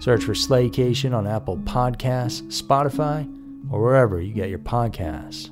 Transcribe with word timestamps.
Search 0.00 0.24
for 0.24 0.32
Slaycation 0.32 1.14
on 1.14 1.26
Apple 1.26 1.58
Podcasts, 1.58 2.42
Spotify, 2.62 3.26
or 3.70 3.82
wherever 3.82 4.20
you 4.20 4.32
get 4.32 4.48
your 4.48 4.60
podcasts. 4.60 5.50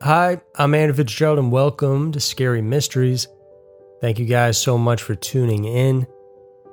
Hi, 0.00 0.40
I'm 0.56 0.74
Andrew 0.74 0.94
Fitzgerald, 0.94 1.38
and 1.38 1.50
welcome 1.50 2.12
to 2.12 2.20
Scary 2.20 2.62
Mysteries. 2.62 3.26
Thank 4.00 4.18
you 4.18 4.26
guys 4.26 4.56
so 4.56 4.78
much 4.78 5.02
for 5.02 5.14
tuning 5.14 5.64
in. 5.64 6.06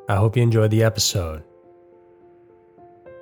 I 0.09 0.15
hope 0.15 0.35
you 0.35 0.43
enjoyed 0.43 0.71
the 0.71 0.83
episode. 0.83 1.43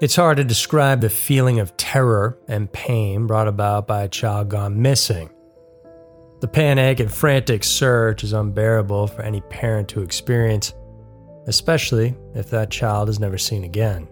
It's 0.02 0.16
hard 0.16 0.38
to 0.38 0.44
describe 0.44 1.02
the 1.02 1.10
feeling 1.10 1.60
of 1.60 1.78
terror 1.78 2.38
and 2.48 2.72
pain 2.72 3.28
brought 3.28 3.48
about 3.48 3.88
by 3.88 4.04
a 4.04 4.10
child 4.10 4.50
gone 4.50 4.82
missing. 4.82 5.30
The 6.40 6.48
panic 6.48 7.02
and 7.02 7.12
frantic 7.12 7.66
search 7.66 8.24
is 8.24 8.32
unbearable 8.32 9.08
for 9.08 9.24
any 9.24 9.42
parent 9.42 9.90
to 9.90 10.02
experience, 10.02 10.74
especially 11.48 12.16
if 12.34 12.50
that 12.52 12.72
child 12.72 13.10
is 13.10 13.20
never 13.20 13.38
seen 13.38 13.66
again. 13.66 14.08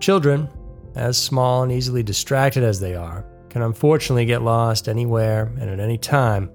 Children, 0.00 0.48
as 0.96 1.16
small 1.16 1.62
and 1.62 1.70
easily 1.70 2.02
distracted 2.02 2.64
as 2.64 2.80
they 2.80 2.96
are, 2.96 3.24
can 3.48 3.62
unfortunately 3.62 4.24
get 4.24 4.42
lost 4.42 4.88
anywhere 4.88 5.52
and 5.60 5.70
at 5.70 5.78
any 5.78 5.98
time, 5.98 6.50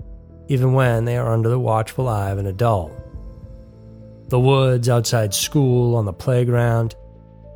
even 0.50 0.74
when 0.74 1.06
they 1.06 1.16
are 1.16 1.32
under 1.32 1.48
the 1.48 1.60
watchful 1.60 2.10
eye 2.10 2.32
of 2.32 2.38
an 2.38 2.48
adult. 2.48 2.92
The 4.28 4.40
woods, 4.40 4.90
outside 4.90 5.34
school, 5.34 5.96
on 5.96 6.04
the 6.04 6.12
playground, 6.12 6.96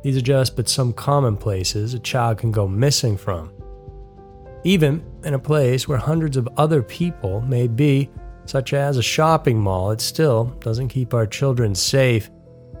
these 0.02 0.16
are 0.16 0.22
just 0.22 0.56
but 0.56 0.70
some 0.70 0.94
common 0.94 1.36
places 1.36 1.92
a 1.92 1.98
child 1.98 2.38
can 2.38 2.50
go 2.50 2.66
missing 2.66 3.18
from. 3.18 3.52
Even 4.64 5.04
in 5.24 5.34
a 5.34 5.38
place 5.38 5.86
where 5.86 5.98
hundreds 5.98 6.36
of 6.36 6.48
other 6.56 6.82
people 6.82 7.40
may 7.42 7.68
be, 7.68 8.10
such 8.44 8.72
as 8.72 8.96
a 8.96 9.02
shopping 9.02 9.60
mall, 9.60 9.90
it 9.90 10.00
still 10.00 10.46
doesn't 10.60 10.88
keep 10.88 11.14
our 11.14 11.26
children 11.26 11.74
safe 11.74 12.30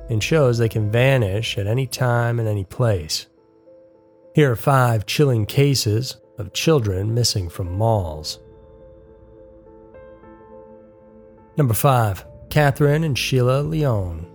and 0.08 0.22
shows 0.22 0.58
they 0.58 0.68
can 0.68 0.90
vanish 0.90 1.56
at 1.56 1.66
any 1.66 1.86
time 1.86 2.38
and 2.38 2.48
any 2.48 2.64
place. 2.64 3.26
Here 4.34 4.50
are 4.50 4.56
five 4.56 5.06
chilling 5.06 5.46
cases 5.46 6.16
of 6.38 6.52
children 6.52 7.14
missing 7.14 7.48
from 7.48 7.72
malls. 7.72 8.38
Number 11.56 11.74
5. 11.74 12.24
Catherine 12.48 13.04
and 13.04 13.18
Sheila 13.18 13.62
Leone. 13.62 14.26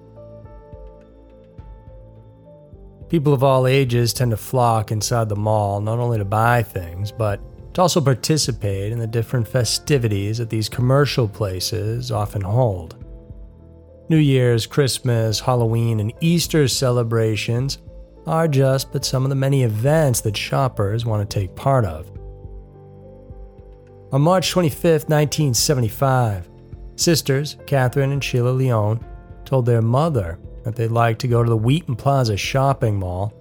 People 3.10 3.34
of 3.34 3.44
all 3.44 3.66
ages 3.66 4.14
tend 4.14 4.32
to 4.32 4.38
flock 4.38 4.92
inside 4.92 5.30
the 5.30 5.36
mall 5.36 5.80
not 5.82 5.98
only 5.98 6.18
to 6.18 6.26
buy 6.26 6.62
things, 6.62 7.12
but 7.12 7.40
to 7.74 7.82
also 7.82 8.02
participate 8.02 8.92
in 8.92 9.00
the 9.00 9.08
different 9.08 9.48
festivities 9.48 10.38
that 10.38 10.50
these 10.50 10.70
commercial 10.70 11.28
places 11.28 12.12
often 12.12 12.42
hold. 12.42 12.96
New 14.10 14.18
Year's, 14.18 14.66
Christmas, 14.66 15.40
Halloween, 15.40 16.00
and 16.00 16.14
Easter 16.22 16.68
celebrations 16.68 17.80
are 18.26 18.48
just 18.48 18.92
but 18.92 19.06
some 19.06 19.24
of 19.24 19.30
the 19.30 19.36
many 19.36 19.64
events 19.64 20.22
that 20.22 20.36
shoppers 20.36 21.06
want 21.06 21.30
to 21.30 21.40
take 21.40 21.56
part 21.56 21.86
of. 21.86 22.10
On 24.14 24.22
March 24.22 24.52
25, 24.52 25.10
1975, 25.10 26.50
sisters 26.96 27.58
Catherine 27.66 28.14
and 28.14 28.24
Sheila 28.24 28.50
Leone 28.50 29.04
told 29.44 29.66
their 29.66 29.82
mother 29.82 30.40
that 30.64 30.76
they'd 30.76 30.88
like 30.88 31.20
to 31.20 31.28
go 31.28 31.44
to 31.44 31.50
the 31.50 31.58
Wheaton 31.58 31.96
Plaza 31.96 32.38
shopping 32.38 32.98
mall, 32.98 33.34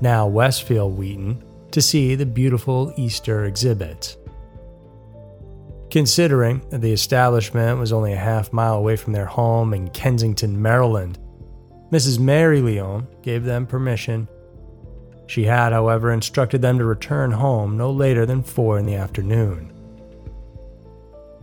now 0.00 0.26
Westfield 0.26 0.96
Wheaton, 0.98 1.42
to 1.70 1.82
see 1.82 2.14
the 2.14 2.26
beautiful 2.26 2.92
Easter 2.96 3.44
exhibits. 3.44 4.16
Considering 5.90 6.62
that 6.70 6.80
the 6.80 6.92
establishment 6.92 7.78
was 7.78 7.92
only 7.92 8.12
a 8.12 8.16
half 8.16 8.52
mile 8.52 8.74
away 8.74 8.96
from 8.96 9.12
their 9.12 9.26
home 9.26 9.72
in 9.72 9.88
Kensington, 9.90 10.60
Maryland, 10.60 11.18
Mrs. 11.90 12.18
Mary 12.18 12.60
Leone 12.60 13.06
gave 13.22 13.44
them 13.44 13.66
permission. 13.66 14.28
She 15.26 15.44
had, 15.44 15.72
however, 15.72 16.12
instructed 16.12 16.60
them 16.60 16.78
to 16.78 16.84
return 16.84 17.30
home 17.30 17.78
no 17.78 17.90
later 17.90 18.26
than 18.26 18.42
four 18.42 18.78
in 18.78 18.84
the 18.84 18.94
afternoon. 18.94 19.72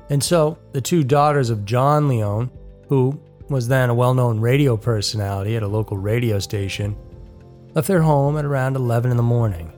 And 0.10 0.24
so, 0.24 0.58
the 0.72 0.82
two 0.82 1.04
daughters 1.04 1.50
of 1.50 1.66
John 1.66 2.08
Leone, 2.08 2.52
who 2.90 3.20
was 3.50 3.68
then 3.68 3.90
a 3.90 3.96
well 3.96 4.14
known 4.14 4.40
radio 4.40 4.78
personality 4.78 5.56
at 5.56 5.64
a 5.64 5.68
local 5.68 5.98
radio 5.98 6.38
station, 6.38 6.96
left 7.74 7.88
their 7.88 8.02
home 8.02 8.38
at 8.38 8.46
around 8.46 8.76
11 8.76 9.10
in 9.10 9.18
the 9.18 9.24
morning. 9.24 9.72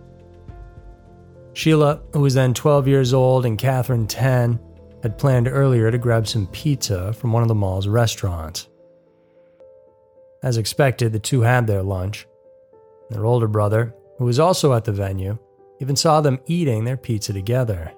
Sheila, 1.57 2.00
who 2.13 2.19
was 2.19 2.35
then 2.35 2.53
12 2.53 2.88
years 2.88 3.16
old, 3.16 3.44
and 3.44 3.57
Catherine, 3.57 4.06
10, 4.06 4.59
had 5.01 5.18
planned 5.18 5.47
earlier 5.47 5.90
to 5.90 5.97
grab 5.97 6.28
some 6.28 6.45
pizza 6.45 7.12
from 7.13 7.34
one 7.34 7.41
of 7.41 7.47
the 7.47 7.56
mall's 7.56 7.88
restaurants. 7.88 8.68
As 10.44 10.57
expected, 10.57 11.13
the 11.13 11.19
two 11.19 11.41
had 11.41 11.66
their 11.66 11.81
lunch. 11.81 12.28
Their 13.09 13.25
older 13.25 13.47
brother, 13.47 13.95
who 14.19 14.25
was 14.25 14.38
also 14.38 14.73
at 14.73 14.85
the 14.85 14.91
venue, 14.91 15.40
even 15.79 15.95
saw 15.95 16.22
them 16.22 16.40
eating 16.45 16.85
their 16.85 16.95
pizza 16.95 17.34
together. 17.34 17.91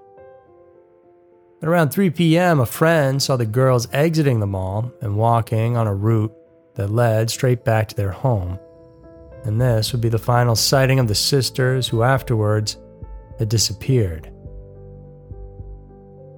At 1.62 1.68
around 1.68 1.90
3 1.90 2.12
p.m., 2.12 2.62
a 2.62 2.66
friend 2.66 3.22
saw 3.22 3.36
the 3.36 3.46
girls 3.46 3.90
exiting 3.92 4.40
the 4.40 4.48
mall 4.48 4.90
and 5.02 5.18
walking 5.18 5.76
on 5.76 5.86
a 5.86 5.94
route 5.94 6.34
that 6.76 6.92
led 6.92 7.30
straight 7.30 7.66
back 7.66 7.90
to 7.90 7.96
their 7.98 8.12
home. 8.12 8.58
And 9.44 9.60
this 9.60 9.92
would 9.92 10.00
be 10.00 10.08
the 10.08 10.18
final 10.18 10.56
sighting 10.56 10.98
of 10.98 11.10
the 11.10 11.16
sisters 11.16 11.90
who 11.90 12.04
afterwards 12.04 12.78
had 13.40 13.50
disappeared. 13.50 14.32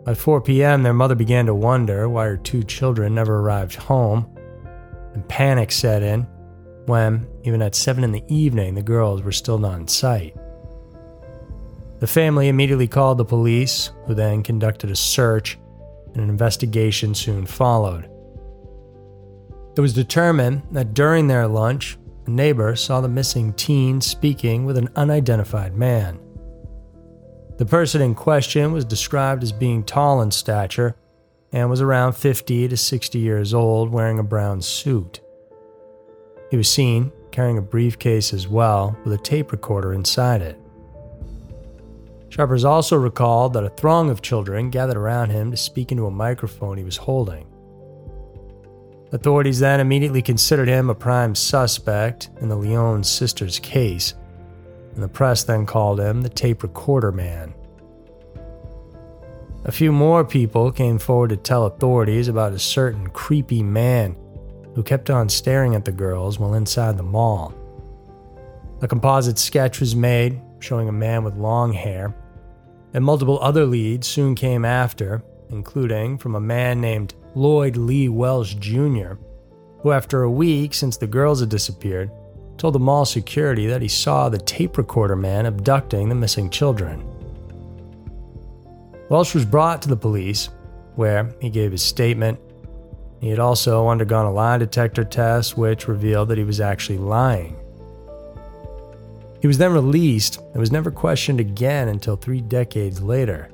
By 0.06 0.14
4 0.14 0.42
p.m., 0.42 0.84
their 0.84 0.94
mother 0.94 1.16
began 1.16 1.46
to 1.48 1.54
wonder 1.54 2.08
why 2.08 2.26
her 2.26 2.38
two 2.38 2.64
children 2.64 3.14
never 3.14 3.40
arrived 3.40 3.76
home, 3.76 4.28
and 5.14 5.28
panic 5.28 5.72
set 5.72 6.02
in 6.02 6.26
when, 6.86 7.28
even 7.44 7.62
at 7.62 7.76
7 7.76 8.04
in 8.04 8.12
the 8.12 8.24
evening, 8.28 8.76
the 8.76 8.82
girls 8.82 9.22
were 9.22 9.32
still 9.32 9.60
not 9.60 9.80
in 9.80 9.88
sight. 9.88 10.36
The 12.00 12.08
family 12.08 12.48
immediately 12.48 12.88
called 12.88 13.20
the 13.20 13.26
police, 13.26 13.92
who 14.06 14.16
then 14.16 14.42
conducted 14.42 14.90
a 14.90 14.96
search, 14.96 15.60
and 16.14 16.24
an 16.24 16.30
investigation 16.30 17.14
soon 17.14 17.46
followed. 17.46 18.10
It 19.78 19.82
was 19.82 19.94
determined 19.94 20.64
that 20.72 20.94
during 20.94 21.28
their 21.28 21.48
lunch, 21.48 21.98
a 22.26 22.30
neighbor 22.30 22.76
saw 22.76 23.02
the 23.02 23.08
missing 23.08 23.54
teen 23.54 24.02
speaking 24.02 24.66
with 24.66 24.78
an 24.78 24.90
unidentified 24.96 25.76
man. 25.76 26.20
The 27.62 27.68
person 27.68 28.02
in 28.02 28.16
question 28.16 28.72
was 28.72 28.86
described 28.86 29.44
as 29.44 29.52
being 29.52 29.84
tall 29.84 30.24
in 30.24 30.32
stature 30.32 30.96
and 31.52 31.70
was 31.70 31.80
around 31.80 32.14
50 32.14 32.68
to 32.68 32.76
60 32.76 33.20
years 33.20 33.54
old, 33.54 33.92
wearing 33.92 34.18
a 34.18 34.24
brown 34.24 34.64
suit. 34.64 35.22
He 36.50 36.58
was 36.58 36.72
seen 36.72 37.12
carrying 37.30 37.60
a 37.60 37.62
briefcase 37.62 38.34
as 38.34 38.48
well, 38.48 38.98
with 39.04 39.14
a 39.14 39.18
tape 39.20 39.52
recorder 39.52 39.94
inside 39.94 40.42
it. 40.42 40.60
Sharpers 42.30 42.66
also 42.66 42.98
recalled 42.98 43.54
that 43.54 43.64
a 43.64 43.70
throng 43.70 44.10
of 44.10 44.24
children 44.24 44.72
gathered 44.72 44.98
around 44.98 45.30
him 45.30 45.52
to 45.52 45.58
speak 45.58 45.92
into 45.92 46.08
a 46.08 46.12
microphone 46.12 46.80
he 46.80 46.84
was 46.84 46.98
holding. 46.98 47.46
Authorities 49.12 49.60
then 49.60 49.80
immediately 49.80 50.24
considered 50.24 50.68
him 50.68 50.90
a 50.90 50.96
prime 50.96 51.36
suspect 51.36 52.32
in 52.42 52.50
the 52.50 52.56
Leone 52.56 53.04
sisters' 53.04 53.60
case, 53.60 54.16
and 54.94 55.04
the 55.04 55.08
press 55.08 55.44
then 55.44 55.66
called 55.66 56.00
him 56.00 56.22
the 56.22 56.30
tape 56.30 56.64
recorder 56.64 57.12
man. 57.12 57.54
A 59.64 59.72
few 59.72 59.92
more 59.92 60.26
people 60.26 60.72
came 60.72 60.98
forward 60.98 61.30
to 61.30 61.38
tell 61.38 61.66
authorities 61.66 62.28
about 62.28 62.54
a 62.54 62.60
certain 62.60 63.08
creepy 63.10 63.62
man 63.62 64.16
who 64.74 64.82
kept 64.82 65.10
on 65.10 65.30
staring 65.30 65.76
at 65.76 65.86
the 65.86 65.92
girls 65.92 66.40
while 66.40 66.56
inside 66.56 66.98
the 66.98 67.04
mall. 67.04 67.54
A 68.82 68.88
composite 68.88 69.38
sketch 69.38 69.80
was 69.80 69.96
made 69.96 70.42
showing 70.60 70.90
a 70.90 70.94
man 70.94 71.24
with 71.24 71.36
long 71.38 71.74
hair, 71.74 72.16
and 72.94 73.06
multiple 73.06 73.40
other 73.42 73.66
leads 73.66 74.08
soon 74.08 74.34
came 74.34 74.66
after, 74.66 75.24
including 75.50 76.18
from 76.18 76.36
a 76.36 76.42
man 76.42 76.82
named 76.82 77.14
Lloyd 77.36 77.78
Lee 77.78 78.10
Welch 78.10 78.60
Jr., 78.60 79.14
who, 79.82 79.92
after 79.92 80.24
a 80.24 80.32
week 80.32 80.74
since 80.74 80.98
the 80.98 81.08
girls 81.08 81.40
had 81.40 81.50
disappeared, 81.50 82.12
told 82.62 82.76
the 82.76 82.80
mall 82.80 83.06
security 83.06 83.66
that 83.66 83.82
he 83.82 83.88
saw 83.88 84.30
the 84.30 84.38
tape 84.38 84.78
recorder 84.78 85.16
man 85.16 85.48
abducting 85.48 86.10
the 86.10 86.14
missing 86.14 86.48
children. 86.48 87.04
Welch 89.10 89.34
was 89.34 89.46
brought 89.46 89.82
to 89.82 89.90
the 89.90 89.98
police, 89.98 90.50
where 90.94 91.34
he 91.42 91.50
gave 91.50 91.72
his 91.72 91.82
statement. 91.82 92.40
He 93.20 93.30
had 93.30 93.40
also 93.40 93.88
undergone 93.88 94.28
a 94.28 94.32
lie 94.32 94.60
detector 94.60 95.04
test, 95.04 95.58
which 95.58 95.88
revealed 95.88 96.30
that 96.30 96.38
he 96.38 96.44
was 96.44 96.62
actually 96.62 97.00
lying. 97.00 97.56
He 99.42 99.48
was 99.48 99.58
then 99.58 99.74
released 99.74 100.38
and 100.38 100.60
was 100.60 100.72
never 100.72 100.92
questioned 100.92 101.40
again 101.40 101.88
until 101.88 102.16
three 102.16 102.42
decades 102.42 103.02
later. 103.02 103.50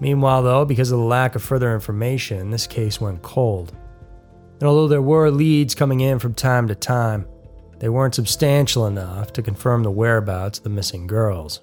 Meanwhile, 0.00 0.42
though, 0.42 0.64
because 0.64 0.90
of 0.90 0.98
the 0.98 1.04
lack 1.04 1.36
of 1.36 1.42
further 1.44 1.72
information, 1.72 2.50
this 2.50 2.66
case 2.66 3.00
went 3.00 3.22
cold. 3.22 3.72
And 4.58 4.64
although 4.64 4.88
there 4.88 5.00
were 5.00 5.30
leads 5.30 5.76
coming 5.76 6.00
in 6.00 6.18
from 6.18 6.34
time 6.34 6.66
to 6.66 6.74
time, 6.74 7.26
they 7.80 7.88
weren't 7.88 8.14
substantial 8.14 8.86
enough 8.86 9.32
to 9.32 9.42
confirm 9.42 9.82
the 9.82 9.90
whereabouts 9.90 10.58
of 10.58 10.64
the 10.64 10.70
missing 10.70 11.06
girls. 11.06 11.62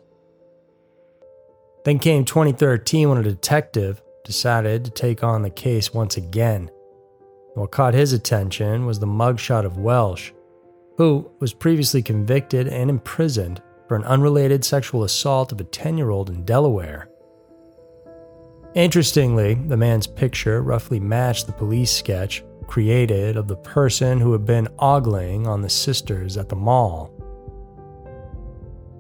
Then 1.86 2.00
came 2.00 2.26
2013 2.26 3.08
when 3.08 3.20
a 3.20 3.24
detective 3.24 4.02
decided 4.26 4.84
to 4.84 4.92
take 4.92 5.24
on 5.24 5.42
the 5.42 5.50
case 5.50 5.94
once 5.94 6.18
again. 6.18 6.70
What 7.54 7.72
caught 7.72 7.94
his 7.94 8.14
attention 8.14 8.86
was 8.86 9.00
the 9.00 9.08
mugshot 9.08 9.64
of 9.64 9.78
Welch, 9.78 10.34
who 10.98 11.32
was 11.40 11.54
previously 11.54 12.02
convicted 12.02 12.68
and 12.68 12.90
imprisoned 12.90 13.62
for 13.88 13.96
an 13.96 14.04
unrelated 14.04 14.66
sexual 14.66 15.04
assault 15.04 15.52
of 15.52 15.62
a 15.62 15.64
10 15.64 15.98
year 15.98 16.10
old 16.10 16.30
in 16.30 16.44
Delaware. 16.44 17.10
Interestingly, 18.74 19.54
the 19.54 19.78
man's 19.78 20.08
picture 20.08 20.62
roughly 20.62 21.00
matched 21.00 21.48
the 21.48 21.54
police 21.54 21.92
sketch 21.92 22.44
created 22.68 23.38
of 23.38 23.48
the 23.48 23.56
person 23.56 24.20
who 24.20 24.32
had 24.34 24.46
been 24.46 24.68
ogling 24.78 25.48
on 25.48 25.62
the 25.62 25.70
sisters 25.70 26.38
at 26.38 26.50
the 26.50 26.56
mall. 26.56 27.12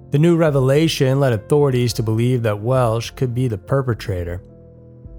The 0.09 0.19
new 0.19 0.37
revelation 0.37 1.19
led 1.19 1.33
authorities 1.33 1.91
to 1.93 2.03
believe 2.03 2.41
that 2.43 2.61
Welch 2.61 3.15
could 3.15 3.35
be 3.35 3.49
the 3.49 3.57
perpetrator. 3.57 4.41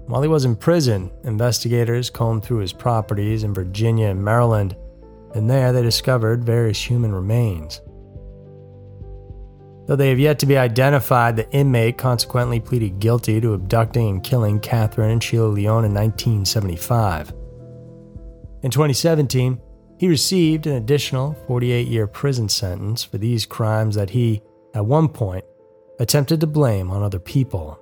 While 0.07 0.23
he 0.23 0.27
was 0.27 0.45
in 0.45 0.55
prison, 0.55 1.11
investigators 1.23 2.09
combed 2.09 2.43
through 2.43 2.57
his 2.57 2.73
properties 2.73 3.43
in 3.43 3.53
Virginia 3.53 4.07
and 4.07 4.25
Maryland, 4.25 4.75
and 5.35 5.47
there 5.47 5.71
they 5.71 5.83
discovered 5.83 6.43
various 6.43 6.81
human 6.81 7.13
remains. 7.13 7.81
Though 9.85 9.95
they 9.95 10.09
have 10.09 10.19
yet 10.19 10.39
to 10.39 10.45
be 10.45 10.57
identified, 10.57 11.35
the 11.35 11.49
inmate 11.51 11.97
consequently 11.97 12.59
pleaded 12.59 12.99
guilty 12.99 13.39
to 13.41 13.53
abducting 13.53 14.09
and 14.09 14.23
killing 14.23 14.59
Catherine 14.59 15.11
and 15.11 15.23
Sheila 15.23 15.47
Leone 15.47 15.85
in 15.85 15.93
1975. 15.93 17.33
In 18.61 18.71
2017, 18.71 19.59
he 19.97 20.07
received 20.07 20.67
an 20.67 20.75
additional 20.75 21.33
48 21.47 21.87
year 21.87 22.07
prison 22.07 22.49
sentence 22.49 23.03
for 23.03 23.17
these 23.17 23.45
crimes 23.45 23.95
that 23.95 24.11
he 24.11 24.41
at 24.73 24.85
one 24.85 25.09
point, 25.09 25.45
attempted 25.99 26.39
to 26.41 26.47
blame 26.47 26.91
on 26.91 27.03
other 27.03 27.19
people. 27.19 27.79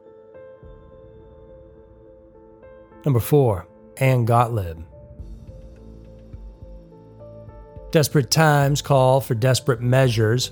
Number 3.06 3.20
4. 3.20 3.68
Ann 3.98 4.26
Gotlib. 4.26 4.84
Desperate 7.92 8.30
times 8.30 8.82
call 8.82 9.22
for 9.22 9.34
desperate 9.34 9.82
measures, 9.82 10.52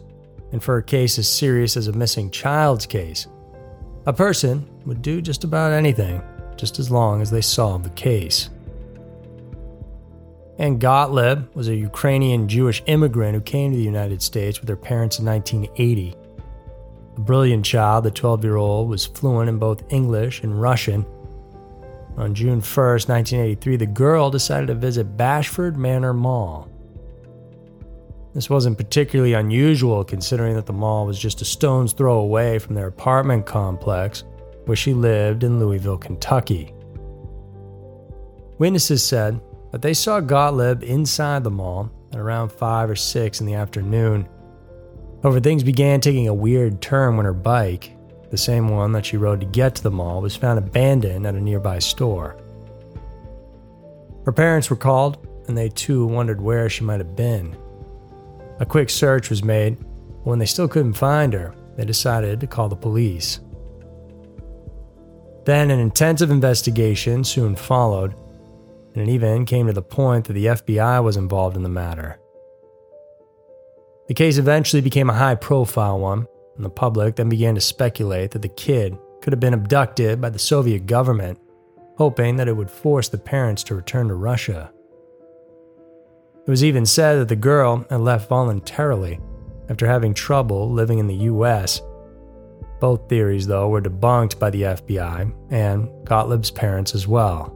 and 0.51 0.63
for 0.63 0.77
a 0.77 0.83
case 0.83 1.19
as 1.19 1.27
serious 1.27 1.75
as 1.75 1.88
a 1.88 1.94
missing 1.94 2.31
child's 2.31 2.86
case, 2.86 3.27
a 4.06 4.13
person 4.13 4.68
would 4.86 5.01
do 5.01 5.22
just 5.22 5.44
about 5.44 5.74
anything, 5.74 6.22
just 6.56 6.80
as 6.80 6.89
long 6.89 7.22
as 7.22 7.30
they 7.30 7.42
solve 7.42 7.83
the 7.83 7.89
case. 7.92 8.50
Ann 10.57 10.79
Gotlib 10.79 11.53
was 11.53 11.67
a 11.67 11.75
Ukrainian 11.75 12.47
Jewish 12.47 12.81
immigrant 12.85 13.35
who 13.35 13.41
came 13.41 13.71
to 13.71 13.77
the 13.77 13.83
United 13.83 14.21
States 14.21 14.59
with 14.59 14.69
her 14.69 14.75
parents 14.75 15.19
in 15.19 15.25
1980 15.25 16.15
a 17.17 17.21
brilliant 17.21 17.65
child, 17.65 18.03
the 18.03 18.11
12 18.11 18.43
year 18.43 18.57
old 18.57 18.89
was 18.89 19.05
fluent 19.05 19.49
in 19.49 19.57
both 19.57 19.83
English 19.91 20.43
and 20.43 20.61
Russian. 20.61 21.05
On 22.17 22.33
June 22.33 22.61
1, 22.61 22.61
1983, 22.61 23.75
the 23.77 23.85
girl 23.85 24.29
decided 24.29 24.67
to 24.67 24.75
visit 24.75 25.17
Bashford 25.17 25.75
Manor 25.75 26.13
Mall. 26.13 26.69
This 28.33 28.49
wasn't 28.49 28.77
particularly 28.77 29.33
unusual 29.33 30.03
considering 30.03 30.55
that 30.55 30.65
the 30.65 30.73
mall 30.73 31.05
was 31.05 31.17
just 31.17 31.41
a 31.41 31.45
stone's 31.45 31.93
throw 31.93 32.19
away 32.19 32.59
from 32.59 32.75
their 32.75 32.87
apartment 32.87 33.45
complex 33.45 34.23
where 34.65 34.75
she 34.75 34.93
lived 34.93 35.43
in 35.43 35.59
Louisville, 35.59 35.97
Kentucky. 35.97 36.73
Witnesses 38.57 39.03
said 39.03 39.39
that 39.75 39.81
they 39.81 39.94
saw 39.94 40.22
Gotlib 40.22 40.83
inside 40.83 41.44
the 41.44 41.51
mall 41.51 41.92
at 42.13 42.18
around 42.18 42.50
5 42.50 42.89
or 42.89 42.95
6 42.95 43.42
in 43.42 43.45
the 43.45 43.56
afternoon 43.56 44.25
However, 45.25 45.39
things 45.39 45.63
began 45.63 46.01
taking 46.01 46.27
a 46.27 46.33
weird 46.36 46.83
turn 46.83 47.18
when 47.18 47.25
her 47.25 47.33
bike, 47.33 47.98
the 48.30 48.38
same 48.38 48.69
one 48.69 48.92
that 48.92 49.07
she 49.07 49.18
rode 49.18 49.39
to 49.39 49.48
get 49.48 49.74
to 49.74 49.81
the 49.81 49.89
mall, 49.89 50.22
was 50.22 50.36
found 50.36 50.60
abandoned 50.60 51.25
at 51.25 51.33
a 51.33 51.42
nearby 51.42 51.80
store. 51.80 52.38
Her 54.24 54.31
parents 54.31 54.69
were 54.69 54.75
called, 54.75 55.27
and 55.48 55.57
they 55.57 55.69
too 55.69 56.06
wondered 56.06 56.39
where 56.39 56.69
she 56.69 56.83
might 56.83 57.00
have 57.00 57.16
been. 57.16 57.57
A 58.60 58.67
quick 58.67 58.91
search 58.91 59.32
was 59.32 59.44
made, 59.44 59.79
but 59.79 60.27
when 60.27 60.38
they 60.38 60.46
still 60.46 60.67
couldn't 60.67 60.94
find 60.94 61.34
her, 61.34 61.55
they 61.75 61.86
decided 61.86 62.39
to 62.39 62.46
call 62.46 62.70
the 62.70 62.75
police. 62.75 63.39
Then 65.46 65.72
an 65.72 65.79
intensive 65.79 66.29
investigation 66.29 67.24
soon 67.24 67.55
followed, 67.55 68.13
and 68.95 69.07
it 69.07 69.11
even 69.11 69.45
came 69.45 69.67
to 69.67 69.73
the 69.73 69.81
point 69.81 70.25
that 70.25 70.33
the 70.33 70.45
FBI 70.45 71.03
was 71.03 71.17
involved 71.17 71.57
in 71.57 71.63
the 71.63 71.69
matter. 71.69 72.17
The 74.07 74.13
case 74.13 74.37
eventually 74.37 74.81
became 74.81 75.09
a 75.09 75.13
high 75.13 75.35
profile 75.35 75.99
one, 75.99 76.27
and 76.55 76.63
the 76.63 76.69
public 76.69 77.15
then 77.15 77.27
began 77.27 77.55
to 77.55 77.61
speculate 77.61 78.31
that 78.31 78.41
the 78.41 78.47
kid 78.47 78.97
could 79.21 79.33
have 79.33 79.39
been 79.39 79.53
abducted 79.53 80.21
by 80.21 80.29
the 80.29 80.39
Soviet 80.39 80.85
government, 80.85 81.39
hoping 81.97 82.35
that 82.37 82.47
it 82.47 82.55
would 82.55 82.71
force 82.71 83.09
the 83.09 83.17
parents 83.17 83.63
to 83.63 83.75
return 83.75 84.07
to 84.07 84.13
Russia. 84.15 84.71
It 86.45 86.49
was 86.49 86.63
even 86.63 86.85
said 86.85 87.15
that 87.15 87.27
the 87.27 87.35
girl 87.35 87.85
had 87.89 88.01
left 88.01 88.29
voluntarily 88.29 89.19
after 89.69 89.87
having 89.87 90.13
trouble 90.13 90.71
living 90.71 90.99
in 90.99 91.07
the 91.07 91.15
US. 91.15 91.81
Both 92.79 93.09
theories, 93.09 93.47
though, 93.47 93.69
were 93.69 93.81
debunked 93.81 94.37
by 94.37 94.51
the 94.51 94.61
FBI 94.61 95.33
and 95.49 95.89
Gotlib's 96.05 96.51
parents 96.51 96.93
as 96.93 97.07
well. 97.07 97.54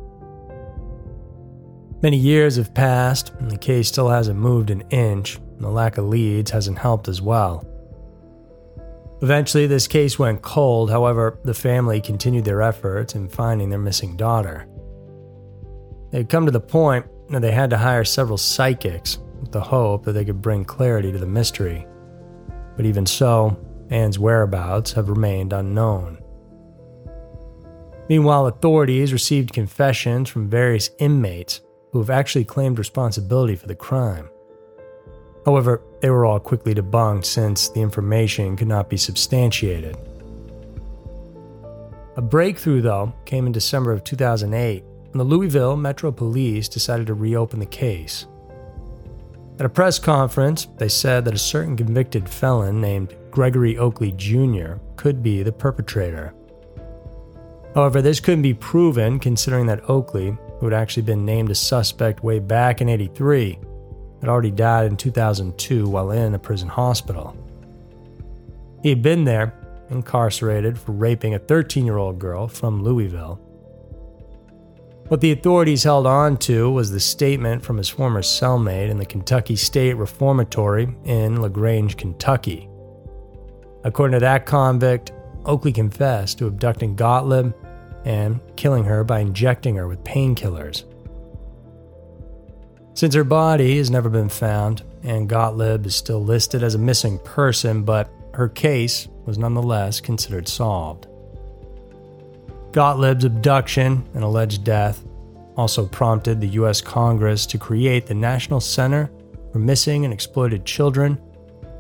Many 2.01 2.15
years 2.15 2.55
have 2.55 2.73
passed, 2.73 3.33
and 3.39 3.51
the 3.51 3.57
case 3.57 3.89
still 3.89 4.07
hasn't 4.07 4.39
moved 4.39 4.69
an 4.69 4.81
inch, 4.89 5.35
and 5.35 5.59
the 5.59 5.69
lack 5.69 5.97
of 5.97 6.05
leads 6.05 6.49
hasn't 6.51 6.77
helped 6.77 7.09
as 7.09 7.21
well. 7.21 7.65
Eventually, 9.21 9.67
this 9.67 9.85
case 9.85 10.17
went 10.17 10.41
cold, 10.41 10.89
however, 10.89 11.37
the 11.43 11.53
family 11.53 11.99
continued 11.99 12.45
their 12.45 12.61
efforts 12.61 13.15
in 13.15 13.27
finding 13.27 13.69
their 13.69 13.79
missing 13.79 14.15
daughter. 14.15 14.65
They 16.11 16.19
had 16.19 16.29
come 16.29 16.45
to 16.45 16.53
the 16.53 16.61
point 16.61 17.05
that 17.31 17.41
they 17.41 17.51
had 17.51 17.69
to 17.71 17.77
hire 17.77 18.05
several 18.05 18.37
psychics 18.37 19.17
with 19.41 19.51
the 19.51 19.59
hope 19.59 20.05
that 20.05 20.13
they 20.13 20.23
could 20.23 20.41
bring 20.41 20.63
clarity 20.63 21.11
to 21.11 21.19
the 21.19 21.25
mystery. 21.25 21.85
But 22.77 22.85
even 22.85 23.05
so, 23.05 23.59
Anne's 23.89 24.17
whereabouts 24.17 24.93
have 24.93 25.09
remained 25.09 25.51
unknown. 25.51 26.19
Meanwhile, 28.07 28.47
authorities 28.47 29.11
received 29.11 29.51
confessions 29.51 30.29
from 30.29 30.49
various 30.49 30.89
inmates 30.97 31.59
who 31.91 31.99
have 31.99 32.09
actually 32.09 32.45
claimed 32.45 32.79
responsibility 32.79 33.55
for 33.55 33.67
the 33.67 33.75
crime. 33.75 34.29
However, 35.45 35.81
they 36.01 36.09
were 36.09 36.25
all 36.25 36.39
quickly 36.39 36.75
debunked 36.75 37.25
since 37.25 37.69
the 37.69 37.81
information 37.81 38.55
could 38.55 38.67
not 38.67 38.89
be 38.89 38.97
substantiated. 38.97 39.97
A 42.17 42.21
breakthrough, 42.21 42.81
though, 42.81 43.13
came 43.25 43.45
in 43.45 43.51
December 43.51 43.91
of 43.91 44.03
2008 44.03 44.83
when 44.83 45.17
the 45.17 45.23
Louisville 45.23 45.77
Metro 45.77 46.11
Police 46.11 46.67
decided 46.67 47.07
to 47.07 47.13
reopen 47.13 47.59
the 47.59 47.65
case. 47.65 48.27
At 49.57 49.65
a 49.65 49.69
press 49.69 49.99
conference, 49.99 50.65
they 50.77 50.87
said 50.87 51.25
that 51.25 51.33
a 51.33 51.37
certain 51.37 51.75
convicted 51.75 52.29
felon 52.29 52.79
named 52.79 53.15
Gregory 53.31 53.77
Oakley 53.77 54.11
Jr. 54.13 54.75
could 54.95 55.23
be 55.23 55.43
the 55.43 55.51
perpetrator. 55.51 56.33
However, 57.75 58.01
this 58.01 58.19
couldn't 58.19 58.41
be 58.41 58.53
proven 58.53 59.19
considering 59.19 59.65
that 59.67 59.89
Oakley, 59.89 60.37
who 60.59 60.65
had 60.65 60.73
actually 60.73 61.03
been 61.03 61.25
named 61.25 61.49
a 61.49 61.55
suspect 61.55 62.23
way 62.23 62.39
back 62.39 62.81
in 62.81 62.89
83, 62.89 63.59
had 64.21 64.29
already 64.29 64.51
died 64.51 64.87
in 64.87 64.97
2002 64.97 65.87
while 65.87 66.11
in 66.11 66.35
a 66.35 66.39
prison 66.39 66.67
hospital. 66.67 67.35
He 68.83 68.89
had 68.89 69.01
been 69.01 69.25
there, 69.25 69.53
incarcerated 69.89 70.77
for 70.77 70.91
raping 70.91 71.33
a 71.33 71.39
13 71.39 71.85
year 71.85 71.97
old 71.97 72.19
girl 72.19 72.47
from 72.47 72.83
Louisville 72.83 73.41
what 75.09 75.21
the 75.21 75.31
authorities 75.31 75.83
held 75.83 76.05
on 76.05 76.37
to 76.37 76.69
was 76.69 76.91
the 76.91 76.99
statement 76.99 77.63
from 77.63 77.77
his 77.77 77.89
former 77.89 78.21
cellmate 78.21 78.91
in 78.91 78.99
the 78.99 79.05
Kentucky 79.07 79.55
State 79.55 79.95
Reformatory 79.95 80.87
in 81.03 81.41
LaGrange, 81.41 81.97
Kentucky. 81.97 82.69
According 83.83 84.13
to 84.13 84.19
that 84.19 84.45
convict, 84.45 85.11
Oakley 85.45 85.73
confessed 85.73 86.37
to 86.37 86.45
abducting 86.45 86.95
Gotlib 86.95 87.55
and 88.05 88.39
killing 88.55 88.83
her 88.85 89.03
by 89.03 89.19
injecting 89.19 89.75
her 89.75 89.87
with 89.87 90.03
painkillers. 90.03 90.83
Since 92.93 93.15
her 93.15 93.23
body 93.23 93.77
has 93.77 93.89
never 93.89 94.09
been 94.09 94.29
found, 94.29 94.83
and 95.03 95.29
Gotlib 95.29 95.85
is 95.85 95.95
still 95.95 96.23
listed 96.23 96.63
as 96.63 96.75
a 96.75 96.79
missing 96.79 97.19
person, 97.19 97.83
but 97.83 98.09
her 98.33 98.49
case 98.49 99.07
was 99.25 99.37
nonetheless 99.37 100.01
considered 100.01 100.47
solved. 100.47 101.07
Gotlib's 102.71 103.25
abduction 103.25 104.05
and 104.13 104.23
alleged 104.23 104.63
death 104.63 105.03
also 105.55 105.85
prompted 105.85 106.39
the 106.39 106.47
U.S. 106.49 106.81
Congress 106.81 107.45
to 107.47 107.57
create 107.57 108.05
the 108.05 108.13
National 108.13 108.59
Center 108.59 109.09
for 109.51 109.59
Missing 109.59 110.05
and 110.05 110.13
Exploited 110.13 110.65
Children, 110.65 111.15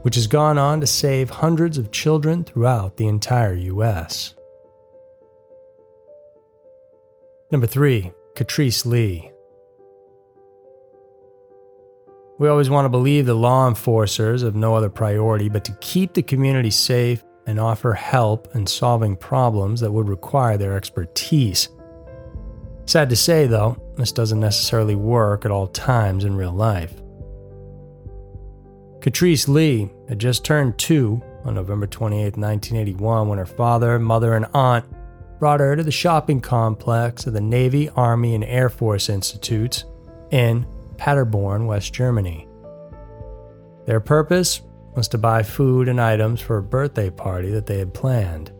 which 0.01 0.15
has 0.15 0.27
gone 0.27 0.57
on 0.57 0.81
to 0.81 0.87
save 0.87 1.29
hundreds 1.29 1.77
of 1.77 1.91
children 1.91 2.43
throughout 2.43 2.97
the 2.97 3.07
entire 3.07 3.53
U.S. 3.53 4.35
Number 7.51 7.65
3. 7.65 8.11
Katrice 8.35 8.85
Lee. 8.85 9.31
We 12.37 12.47
always 12.47 12.69
want 12.69 12.85
to 12.85 12.89
believe 12.89 13.25
the 13.25 13.33
law 13.33 13.67
enforcers 13.67 14.43
have 14.43 14.55
no 14.55 14.75
other 14.75 14.89
priority 14.89 15.49
but 15.49 15.65
to 15.65 15.75
keep 15.81 16.13
the 16.13 16.21
community 16.21 16.69
safe 16.69 17.23
and 17.47 17.59
offer 17.59 17.93
help 17.93 18.47
in 18.53 18.67
solving 18.67 19.15
problems 19.15 19.79
that 19.81 19.91
would 19.91 20.07
require 20.07 20.57
their 20.57 20.77
expertise. 20.77 21.69
Sad 22.85 23.09
to 23.09 23.15
say, 23.15 23.47
though, 23.47 23.81
this 23.97 24.11
doesn't 24.11 24.39
necessarily 24.39 24.95
work 24.95 25.43
at 25.43 25.51
all 25.51 25.67
times 25.67 26.25
in 26.25 26.35
real 26.35 26.53
life. 26.53 26.93
Katrice 28.99 29.47
Lee 29.47 29.89
had 30.07 30.19
just 30.19 30.45
turned 30.45 30.77
two 30.77 31.19
on 31.45 31.55
November 31.55 31.87
28, 31.87 32.37
1981, 32.37 33.27
when 33.27 33.39
her 33.39 33.45
father, 33.45 33.97
mother, 33.97 34.35
and 34.35 34.45
aunt 34.53 34.85
brought 35.39 35.61
her 35.61 35.75
to 35.75 35.83
the 35.83 35.91
shopping 35.91 36.41
complex 36.41 37.25
of 37.25 37.33
the 37.33 37.41
Navy, 37.41 37.89
Army, 37.89 38.35
and 38.35 38.43
Air 38.43 38.69
Force 38.69 39.09
Institutes 39.09 39.85
in 40.31 40.67
Paderborn, 40.97 41.65
West 41.65 41.93
Germany. 41.93 42.47
Their 43.85 44.01
purpose 44.01 44.61
was 44.95 45.07
to 45.07 45.17
buy 45.17 45.43
food 45.43 45.87
and 45.87 45.99
items 45.99 46.41
for 46.41 46.57
a 46.57 46.63
birthday 46.63 47.09
party 47.09 47.49
that 47.51 47.65
they 47.65 47.79
had 47.79 47.93
planned. 47.93 48.51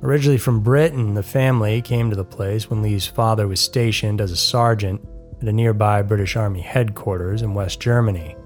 Originally 0.00 0.38
from 0.38 0.60
Britain, 0.60 1.14
the 1.14 1.22
family 1.22 1.82
came 1.82 2.10
to 2.10 2.16
the 2.16 2.24
place 2.24 2.70
when 2.70 2.82
Lee's 2.82 3.06
father 3.06 3.48
was 3.48 3.60
stationed 3.60 4.20
as 4.20 4.30
a 4.30 4.36
sergeant 4.36 5.00
at 5.40 5.48
a 5.48 5.52
nearby 5.52 6.02
British 6.02 6.36
Army 6.36 6.60
headquarters 6.60 7.42
in 7.42 7.54
West 7.54 7.80
Germany. 7.80 8.36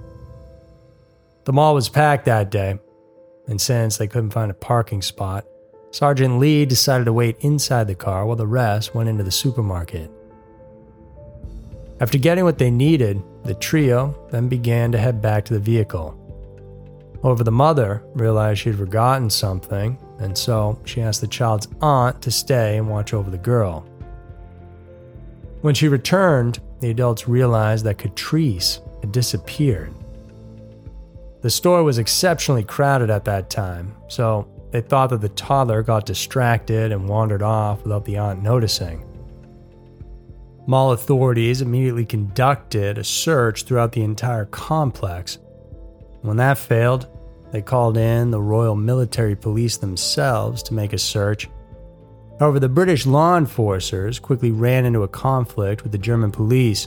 The 1.45 1.53
mall 1.53 1.75
was 1.75 1.89
packed 1.89 2.25
that 2.27 2.51
day, 2.51 2.79
and 3.49 3.61
since 3.61 3.97
they 3.97 4.07
couldn't 4.07 4.31
find 4.31 4.51
a 4.51 4.55
parking 4.55 5.03
spot, 5.03 5.47
Sergeant 5.99 6.39
Lee 6.39 6.65
decided 6.65 7.07
to 7.07 7.13
wait 7.13 7.39
inside 7.41 7.89
the 7.89 7.95
car 7.97 8.25
while 8.25 8.37
the 8.37 8.47
rest 8.47 8.95
went 8.95 9.09
into 9.09 9.25
the 9.25 9.33
supermarket. 9.33 10.09
After 11.99 12.19
getting 12.19 12.45
what 12.45 12.57
they 12.57 12.71
needed, 12.71 13.21
the 13.43 13.55
trio 13.55 14.17
then 14.31 14.49
began 14.49 14.93
to 14.93 14.99
head 14.99 15.21
back 15.21 15.45
to 15.47 15.55
the 15.55 15.59
vehicle. 15.59 16.17
However, 17.21 17.43
the 17.43 17.51
mother 17.51 18.05
realized 18.15 18.61
she 18.61 18.69
had 18.69 18.79
forgotten 18.79 19.29
something, 19.29 19.99
and 20.21 20.39
so 20.39 20.79
she 20.85 21.01
asked 21.01 21.21
the 21.21 21.27
child's 21.27 21.67
aunt 21.83 22.23
to 22.23 22.31
stay 22.31 22.77
and 22.77 22.89
watch 22.89 23.13
over 23.13 23.29
the 23.29 23.37
girl. 23.37 23.81
When 25.63 25.75
she 25.75 25.89
returned, 25.89 26.61
the 26.79 26.91
adults 26.91 27.27
realized 27.27 27.85
that 27.87 27.99
Katrice 27.99 28.79
had 29.01 29.11
disappeared. 29.11 29.93
The 31.41 31.51
store 31.51 31.83
was 31.83 31.99
exceptionally 31.99 32.63
crowded 32.63 33.11
at 33.11 33.25
that 33.25 33.51
time, 33.51 33.97
so 34.07 34.47
they 34.71 34.81
thought 34.81 35.11
that 35.11 35.21
the 35.21 35.29
toddler 35.31 35.83
got 35.83 36.07
distracted 36.07 36.93
and 36.93 37.09
wandered 37.09 37.43
off 37.43 37.83
without 37.83 38.05
the 38.05 38.19
aunt 38.19 38.43
noticing. 38.43 39.05
Mall 40.67 40.93
authorities 40.93 41.63
immediately 41.63 42.05
conducted 42.05 42.99
a 42.99 43.05
search 43.05 43.63
throughout 43.63 43.93
the 43.93 44.03
entire 44.03 44.45
complex. 44.45 45.39
When 46.21 46.37
that 46.37 46.59
failed, 46.59 47.09
they 47.53 47.63
called 47.63 47.97
in 47.97 48.31
the 48.31 48.43
Royal 48.43 48.77
Military 48.77 49.35
Police 49.35 49.79
themselves 49.79 50.63
to 50.65 50.75
make 50.75 50.93
a 50.93 50.99
search. 50.99 51.49
However, 52.39 52.61
the 52.61 52.69
British 52.69 53.07
law 53.07 53.39
enforcers 53.39 54.19
quickly 54.19 54.51
ran 54.51 54.85
into 54.85 55.03
a 55.03 55.09
conflict 55.09 55.83
with 55.83 55.93
the 55.93 55.99
German 55.99 56.31
police, 56.31 56.87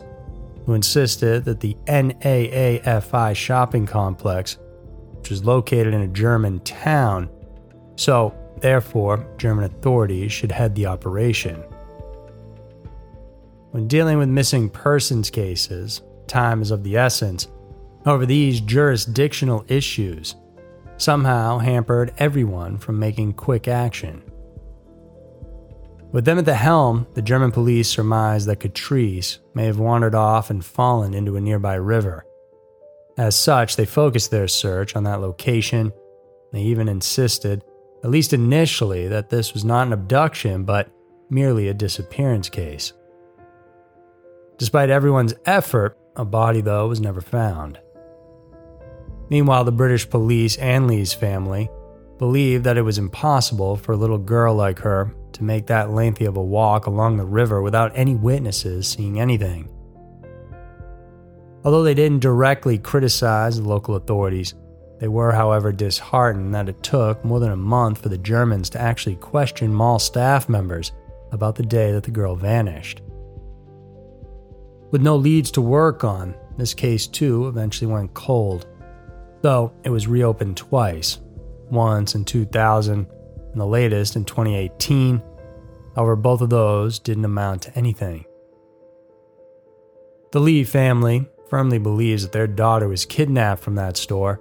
who 0.67 0.75
insisted 0.75 1.43
that 1.45 1.59
the 1.59 1.75
NAAFI 1.88 3.35
shopping 3.35 3.88
complex, 3.88 4.59
which 5.17 5.31
was 5.31 5.43
located 5.43 5.95
in 5.95 6.01
a 6.01 6.07
German 6.07 6.59
town, 6.59 7.29
so 8.01 8.34
therefore 8.62 9.27
German 9.38 9.65
authorities 9.65 10.31
should 10.31 10.51
head 10.51 10.74
the 10.74 10.88
operation. 10.88 11.63
When 13.70 13.88
dealing 13.88 14.17
with 14.17 14.27
missing 14.27 14.70
persons 14.70 15.29
cases, 15.29 16.01
time 16.25 16.63
is 16.63 16.72
of 16.72 16.84
the 16.84 16.98
essence. 16.98 17.48
However, 18.03 18.25
these 18.25 18.60
jurisdictional 18.60 19.65
issues 19.67 20.36
somehow 20.98 21.60
hampered 21.60 22.12
everyone 22.17 22.79
from 22.79 22.98
making 22.98 23.34
quick 23.34 23.67
action. 23.67 24.24
With 26.12 26.25
them 26.25 26.39
at 26.39 26.46
the 26.46 26.55
helm, 26.55 27.05
the 27.13 27.22
German 27.22 27.51
police 27.51 27.88
surmised 27.88 28.48
that 28.48 28.60
Katrice 28.60 29.38
may 29.53 29.65
have 29.65 29.77
wandered 29.77 30.15
off 30.15 30.50
and 30.50 30.65
fallen 30.65 31.13
into 31.13 31.38
a 31.38 31.41
nearby 31.41 31.75
river. 31.75 32.25
As 33.20 33.36
such, 33.36 33.75
they 33.75 33.86
focused 33.86 34.31
their 34.31 34.48
search 34.48 34.96
on 34.96 35.03
that 35.03 35.22
location. 35.22 35.93
They 36.51 36.63
even 36.63 36.89
insisted, 36.89 37.63
at 38.03 38.10
least 38.10 38.34
initially, 38.34 39.08
that 39.08 39.29
this 39.29 39.53
was 39.53 39.63
not 39.63 39.88
an 39.88 39.93
abduction 39.93 40.63
but 40.63 40.91
merely 41.29 41.67
a 41.67 41.74
disappearance 41.74 42.50
case. 42.50 42.93
Despite 44.58 44.89
everyone's 44.89 45.34
effort, 45.46 45.98
a 46.15 46.25
body, 46.25 46.62
though, 46.62 46.88
was 46.88 47.00
never 47.00 47.22
found. 47.22 47.79
Meanwhile, 49.29 49.63
the 49.63 49.72
British 49.72 50.10
police 50.10 50.58
and 50.58 50.88
Lee's 50.88 51.13
family 51.13 51.70
believed 52.17 52.65
that 52.65 52.77
it 52.77 52.84
was 52.84 52.98
impossible 52.98 53.77
for 53.77 53.93
a 53.93 53.98
little 53.98 54.17
girl 54.17 54.53
like 54.53 54.77
her 54.79 55.15
to 55.31 55.43
make 55.43 55.65
that 55.67 55.91
lengthy 55.91 56.25
of 56.25 56.38
a 56.38 56.43
walk 56.43 56.86
along 56.86 57.17
the 57.17 57.25
river 57.25 57.62
without 57.62 57.91
any 57.96 58.13
witnesses 58.13 58.88
seeing 58.88 59.20
anything. 59.20 59.70
Although 61.63 61.84
they 61.84 61.93
didn't 61.93 62.20
directly 62.20 62.77
criticize 62.77 63.58
the 63.58 63.67
local 63.67 63.96
authorities, 63.96 64.53
they 65.01 65.08
were, 65.08 65.31
however, 65.31 65.72
disheartened 65.72 66.53
that 66.53 66.70
it 66.70 66.84
took 66.84 67.25
more 67.25 67.39
than 67.39 67.51
a 67.51 67.58
month 67.58 68.03
for 68.03 68.10
the 68.10 68.20
Germans 68.20 68.70
to 68.70 68.79
actually 68.79 69.15
question 69.15 69.74
mall 69.74 69.98
staff 69.98 70.48
members 70.48 70.91
about 71.31 71.55
the 71.55 71.63
day 71.63 71.91
that 71.91 72.03
the 72.03 72.12
girl 72.12 72.36
vanished. 72.36 73.01
With 74.91 75.01
no 75.01 75.15
leads 75.15 75.50
to 75.51 75.62
work 75.62 76.03
on, 76.03 76.36
this 76.55 76.75
case 76.75 77.08
too 77.08 77.48
eventually 77.48 77.91
went 77.91 78.13
cold, 78.13 78.67
though 79.41 79.74
it 79.84 79.89
was 79.89 80.05
reopened 80.05 80.58
twice 80.58 81.17
once 81.72 82.13
in 82.13 82.24
2000 82.24 83.08
and 83.53 83.60
the 83.60 83.65
latest 83.65 84.15
in 84.15 84.24
2018. 84.24 85.20
However, 85.96 86.15
both 86.15 86.41
of 86.41 86.51
those 86.51 87.00
didn't 87.00 87.25
amount 87.25 87.63
to 87.63 87.75
anything. 87.75 88.25
The 90.31 90.41
Lee 90.41 90.63
family 90.63 91.27
firmly 91.50 91.79
believes 91.79 92.22
that 92.22 92.34
their 92.34 92.46
daughter 92.46 92.88
was 92.88 93.03
kidnapped 93.03 93.63
from 93.63 93.74
that 93.75 93.98
store, 93.98 94.39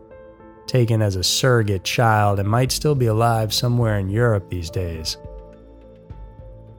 taken 0.70 1.02
as 1.02 1.16
a 1.16 1.24
surrogate 1.24 1.82
child, 1.82 2.38
and 2.38 2.48
might 2.48 2.70
still 2.70 2.94
be 2.94 3.06
alive 3.06 3.52
somewhere 3.52 3.98
in 3.98 4.08
Europe 4.08 4.48
these 4.48 4.70
days. 4.70 5.16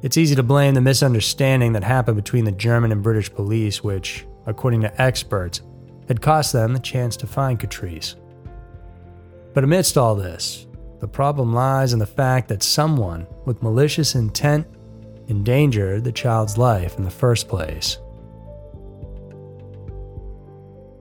It's 0.02 0.16
easy 0.16 0.34
to 0.36 0.44
blame 0.44 0.76
the 0.76 0.82
misunderstanding 0.82 1.74
that 1.74 1.84
happened 1.84 2.16
between 2.16 2.46
the 2.46 2.54
German 2.54 2.94
and 2.94 3.04
British 3.04 3.30
police, 3.32 3.84
which, 3.84 4.26
according 4.46 4.80
to 4.82 5.02
experts, 5.02 5.62
had 6.08 6.22
cost 6.22 6.54
them 6.54 6.72
the 6.72 6.80
chance 6.80 7.18
to 7.18 7.28
find 7.28 7.60
Katrice. 7.60 8.16
But 9.54 9.66
amidst 9.66 9.98
all 9.98 10.16
this, 10.16 10.68
the 11.02 11.08
problem 11.08 11.52
lies 11.52 11.92
in 11.92 12.00
the 12.00 12.06
fact 12.06 12.48
that 12.48 12.64
someone 12.64 13.28
with 13.46 13.62
malicious 13.62 14.16
intent 14.16 14.66
endangered 15.28 16.06
the 16.06 16.14
child's 16.14 16.58
life 16.58 16.98
in 16.98 17.04
the 17.04 17.12
first 17.12 17.50
place. 17.50 17.98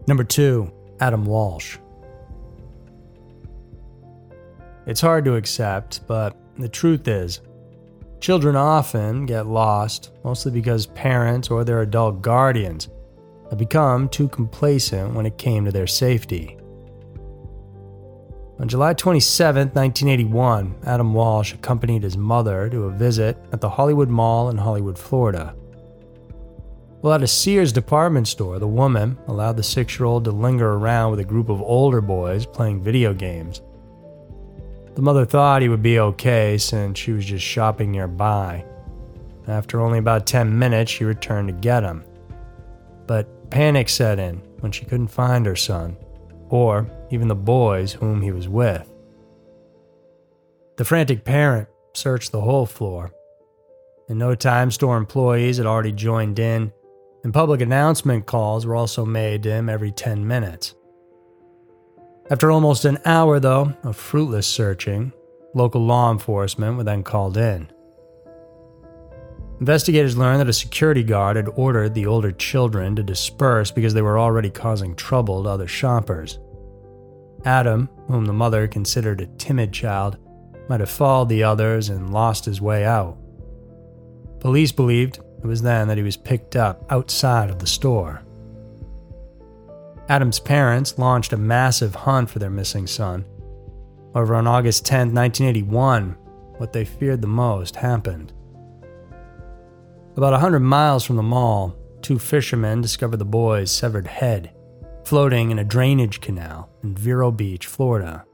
Number 0.08 0.24
two, 0.24 0.72
Adam 0.98 1.24
Walsh. 1.24 1.78
It's 4.86 5.00
hard 5.00 5.24
to 5.26 5.36
accept, 5.36 6.06
but 6.06 6.36
the 6.58 6.68
truth 6.68 7.06
is, 7.06 7.40
children 8.20 8.56
often 8.56 9.26
get 9.26 9.46
lost, 9.46 10.12
mostly 10.24 10.52
because 10.52 10.86
parents 10.86 11.50
or 11.50 11.64
their 11.64 11.82
adult 11.82 12.22
guardians 12.22 12.88
have 13.50 13.58
become 13.58 14.08
too 14.08 14.28
complacent 14.28 15.14
when 15.14 15.26
it 15.26 15.38
came 15.38 15.64
to 15.64 15.72
their 15.72 15.86
safety. 15.86 16.56
On 18.58 18.68
July 18.68 18.92
27, 18.92 19.68
1981, 19.68 20.74
Adam 20.84 21.14
Walsh 21.14 21.54
accompanied 21.54 22.02
his 22.02 22.16
mother 22.16 22.68
to 22.68 22.84
a 22.84 22.90
visit 22.90 23.38
at 23.52 23.60
the 23.60 23.70
Hollywood 23.70 24.10
Mall 24.10 24.50
in 24.50 24.58
Hollywood, 24.58 24.98
Florida. 24.98 25.54
While 27.00 27.14
at 27.14 27.22
a 27.22 27.26
Sears 27.26 27.72
department 27.72 28.28
store, 28.28 28.58
the 28.58 28.68
woman 28.68 29.18
allowed 29.28 29.56
the 29.56 29.62
six 29.62 29.98
year 29.98 30.04
old 30.04 30.24
to 30.24 30.30
linger 30.30 30.72
around 30.72 31.10
with 31.10 31.20
a 31.20 31.24
group 31.24 31.48
of 31.48 31.62
older 31.62 32.02
boys 32.02 32.44
playing 32.44 32.82
video 32.82 33.14
games. 33.14 33.62
The 34.94 35.02
mother 35.02 35.24
thought 35.24 35.62
he 35.62 35.68
would 35.68 35.82
be 35.82 35.98
okay 35.98 36.58
since 36.58 36.98
she 36.98 37.12
was 37.12 37.24
just 37.24 37.44
shopping 37.44 37.92
nearby. 37.92 38.64
After 39.46 39.80
only 39.80 39.98
about 39.98 40.26
10 40.26 40.58
minutes, 40.58 40.90
she 40.90 41.04
returned 41.04 41.48
to 41.48 41.54
get 41.54 41.82
him. 41.82 42.04
But 43.06 43.50
panic 43.50 43.88
set 43.88 44.18
in 44.18 44.36
when 44.60 44.72
she 44.72 44.84
couldn't 44.84 45.08
find 45.08 45.46
her 45.46 45.56
son 45.56 45.96
or 46.50 46.90
even 47.10 47.28
the 47.28 47.34
boys 47.34 47.92
whom 47.92 48.20
he 48.20 48.32
was 48.32 48.48
with. 48.48 48.88
The 50.76 50.84
frantic 50.84 51.24
parent 51.24 51.68
searched 51.94 52.32
the 52.32 52.40
whole 52.40 52.66
floor. 52.66 53.12
In 54.08 54.18
no 54.18 54.34
time, 54.34 54.70
store 54.70 54.96
employees 54.96 55.58
had 55.58 55.66
already 55.66 55.92
joined 55.92 56.38
in, 56.38 56.72
and 57.22 57.32
public 57.32 57.60
announcement 57.60 58.26
calls 58.26 58.66
were 58.66 58.74
also 58.74 59.04
made 59.04 59.42
to 59.44 59.50
him 59.50 59.68
every 59.68 59.92
10 59.92 60.26
minutes. 60.26 60.74
After 62.30 62.50
almost 62.52 62.84
an 62.84 62.98
hour, 63.04 63.40
though, 63.40 63.74
of 63.82 63.96
fruitless 63.96 64.46
searching, 64.46 65.12
local 65.52 65.84
law 65.84 66.12
enforcement 66.12 66.76
were 66.76 66.84
then 66.84 67.02
called 67.02 67.36
in. 67.36 67.68
Investigators 69.58 70.16
learned 70.16 70.40
that 70.40 70.48
a 70.48 70.52
security 70.52 71.02
guard 71.02 71.36
had 71.36 71.48
ordered 71.56 71.92
the 71.92 72.06
older 72.06 72.30
children 72.30 72.94
to 72.96 73.02
disperse 73.02 73.72
because 73.72 73.94
they 73.94 74.00
were 74.00 74.18
already 74.18 74.48
causing 74.48 74.94
trouble 74.94 75.42
to 75.42 75.48
other 75.48 75.66
shoppers. 75.66 76.38
Adam, 77.44 77.88
whom 78.06 78.26
the 78.26 78.32
mother 78.32 78.68
considered 78.68 79.20
a 79.20 79.26
timid 79.26 79.72
child, 79.72 80.16
might 80.68 80.80
have 80.80 80.88
followed 80.88 81.28
the 81.28 81.42
others 81.42 81.88
and 81.88 82.12
lost 82.12 82.44
his 82.44 82.60
way 82.60 82.84
out. 82.84 83.18
Police 84.38 84.70
believed 84.72 85.18
it 85.42 85.46
was 85.46 85.62
then 85.62 85.88
that 85.88 85.98
he 85.98 86.04
was 86.04 86.16
picked 86.16 86.54
up 86.54 86.84
outside 86.90 87.50
of 87.50 87.58
the 87.58 87.66
store. 87.66 88.22
Adam's 90.10 90.40
parents 90.40 90.98
launched 90.98 91.32
a 91.32 91.36
massive 91.36 91.94
hunt 91.94 92.28
for 92.28 92.40
their 92.40 92.50
missing 92.50 92.84
son. 92.84 93.24
However, 94.12 94.34
on 94.34 94.48
August 94.48 94.84
10, 94.84 95.14
1981, 95.14 96.16
what 96.56 96.72
they 96.72 96.84
feared 96.84 97.22
the 97.22 97.28
most 97.28 97.76
happened. 97.76 98.32
About 100.16 100.32
a 100.32 100.38
hundred 100.38 100.60
miles 100.60 101.04
from 101.04 101.14
the 101.14 101.22
mall, 101.22 101.76
two 102.02 102.18
fishermen 102.18 102.80
discovered 102.80 103.18
the 103.18 103.24
boy's 103.24 103.70
severed 103.70 104.08
head, 104.08 104.50
floating 105.04 105.52
in 105.52 105.60
a 105.60 105.64
drainage 105.64 106.20
canal 106.20 106.68
in 106.82 106.96
Vero 106.96 107.30
Beach, 107.30 107.66
Florida. 107.66 108.24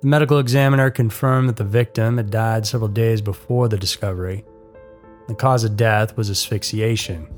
The 0.00 0.08
medical 0.08 0.40
examiner 0.40 0.90
confirmed 0.90 1.48
that 1.48 1.56
the 1.56 1.64
victim 1.64 2.16
had 2.16 2.28
died 2.28 2.66
several 2.66 2.88
days 2.88 3.22
before 3.22 3.68
the 3.68 3.78
discovery. 3.78 4.44
The 5.28 5.36
cause 5.36 5.62
of 5.62 5.76
death 5.76 6.16
was 6.16 6.28
asphyxiation. 6.28 7.28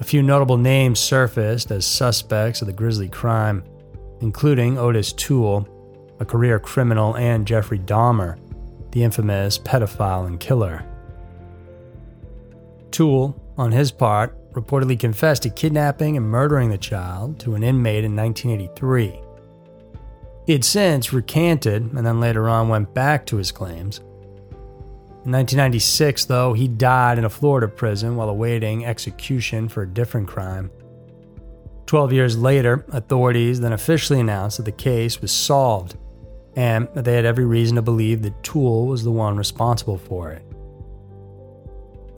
A 0.00 0.04
few 0.04 0.22
notable 0.22 0.56
names 0.56 0.98
surfaced 0.98 1.70
as 1.70 1.86
suspects 1.86 2.60
of 2.60 2.66
the 2.66 2.72
grisly 2.72 3.08
crime, 3.08 3.62
including 4.20 4.76
Otis 4.76 5.12
Toole, 5.12 5.68
a 6.18 6.24
career 6.24 6.58
criminal, 6.58 7.16
and 7.16 7.46
Jeffrey 7.46 7.78
Dahmer, 7.78 8.38
the 8.90 9.04
infamous 9.04 9.58
pedophile 9.58 10.26
and 10.26 10.40
killer. 10.40 10.84
Toole, 12.90 13.40
on 13.56 13.72
his 13.72 13.92
part, 13.92 14.36
reportedly 14.52 14.98
confessed 14.98 15.42
to 15.42 15.50
kidnapping 15.50 16.16
and 16.16 16.26
murdering 16.26 16.70
the 16.70 16.78
child 16.78 17.38
to 17.40 17.54
an 17.54 17.62
inmate 17.62 18.04
in 18.04 18.16
1983. 18.16 19.20
He 20.46 20.52
had 20.52 20.64
since 20.64 21.12
recanted 21.12 21.92
and 21.92 22.06
then 22.06 22.20
later 22.20 22.48
on 22.48 22.68
went 22.68 22.94
back 22.94 23.26
to 23.26 23.36
his 23.36 23.50
claims. 23.50 24.00
In 25.24 25.32
1996, 25.32 26.26
though, 26.26 26.52
he 26.52 26.68
died 26.68 27.16
in 27.16 27.24
a 27.24 27.30
Florida 27.30 27.66
prison 27.66 28.14
while 28.14 28.28
awaiting 28.28 28.84
execution 28.84 29.70
for 29.70 29.82
a 29.82 29.88
different 29.88 30.28
crime. 30.28 30.70
Twelve 31.86 32.12
years 32.12 32.36
later, 32.36 32.84
authorities 32.92 33.60
then 33.60 33.72
officially 33.72 34.20
announced 34.20 34.58
that 34.58 34.64
the 34.64 34.72
case 34.72 35.22
was 35.22 35.32
solved 35.32 35.96
and 36.56 36.88
that 36.94 37.06
they 37.06 37.14
had 37.14 37.24
every 37.24 37.46
reason 37.46 37.76
to 37.76 37.82
believe 37.82 38.20
that 38.20 38.42
Toole 38.42 38.86
was 38.86 39.02
the 39.02 39.10
one 39.10 39.38
responsible 39.38 39.96
for 39.96 40.30
it. 40.30 40.44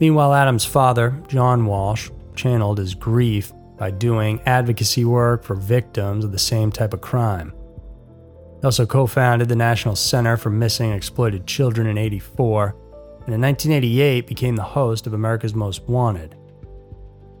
Meanwhile, 0.01 0.33
Adam's 0.33 0.65
father, 0.65 1.21
John 1.29 1.65
Walsh, 1.65 2.09
channeled 2.35 2.77
his 2.77 2.93
grief 2.93 3.53
by 3.77 3.89
doing 3.89 4.41
advocacy 4.45 5.05
work 5.05 5.43
for 5.43 5.55
victims 5.55 6.25
of 6.25 6.33
the 6.33 6.39
same 6.39 6.73
type 6.73 6.93
of 6.93 6.99
crime. 6.99 7.53
He 8.59 8.65
also 8.65 8.85
co 8.85 9.07
founded 9.07 9.47
the 9.47 9.55
National 9.55 9.95
Center 9.95 10.35
for 10.35 10.49
Missing 10.49 10.87
and 10.87 10.97
Exploited 10.97 11.47
Children 11.47 11.87
in 11.87 11.97
84, 11.97 12.75
and 13.27 13.35
in 13.35 13.41
1988 13.41 14.25
became 14.25 14.55
the 14.55 14.63
host 14.63 15.05
of 15.05 15.11
America's 15.11 15.53
Most 15.53 15.81
Wanted, 15.83 16.37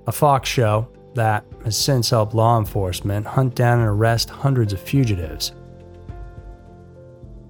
a 0.05 0.11
Fox 0.11 0.49
show 0.49 0.89
that 1.15 1.45
has 1.63 1.77
since 1.77 2.09
helped 2.09 2.33
law 2.33 2.59
enforcement 2.59 3.25
hunt 3.25 3.55
down 3.55 3.79
and 3.79 3.87
arrest 3.87 4.29
hundreds 4.29 4.73
of 4.73 4.81
fugitives. 4.81 5.53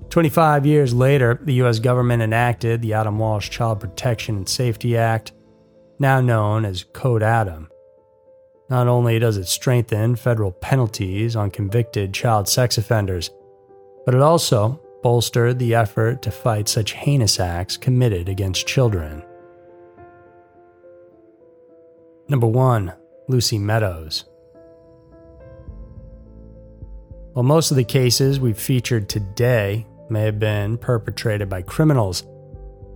25 0.09 0.67
years 0.67 0.93
later, 0.93 1.39
the 1.43 1.55
U.S. 1.55 1.79
government 1.79 2.21
enacted 2.21 2.83
the 2.83 2.93
Adam 2.93 3.17
Walsh 3.17 3.49
Child 3.49 3.79
Protection 3.79 4.37
and 4.37 4.47
Safety 4.47 4.95
Act, 4.95 5.31
now 5.97 6.21
known 6.21 6.63
as 6.63 6.85
Code 6.93 7.23
Adam. 7.23 7.69
Not 8.69 8.87
only 8.87 9.17
does 9.17 9.37
it 9.37 9.47
strengthen 9.47 10.15
federal 10.15 10.51
penalties 10.51 11.35
on 11.35 11.49
convicted 11.49 12.13
child 12.13 12.47
sex 12.47 12.77
offenders, 12.77 13.31
but 14.05 14.13
it 14.13 14.21
also 14.21 14.79
bolstered 15.07 15.57
the 15.57 15.73
effort 15.73 16.21
to 16.21 16.29
fight 16.29 16.67
such 16.67 16.91
heinous 16.91 17.39
acts 17.39 17.77
committed 17.77 18.27
against 18.27 18.67
children. 18.67 19.23
Number 22.27 22.45
1. 22.45 22.91
Lucy 23.29 23.57
Meadows. 23.57 24.25
While 27.31 27.43
most 27.43 27.71
of 27.71 27.77
the 27.77 27.85
cases 27.85 28.41
we've 28.41 28.59
featured 28.59 29.07
today 29.07 29.87
may 30.09 30.23
have 30.23 30.39
been 30.39 30.77
perpetrated 30.77 31.47
by 31.47 31.61
criminals. 31.61 32.25